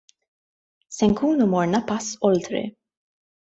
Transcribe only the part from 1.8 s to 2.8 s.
pass oltre.